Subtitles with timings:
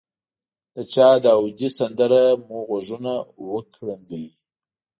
[0.75, 3.13] د چا داودي سندره مو غوږونه
[3.51, 4.31] وکړنګوي.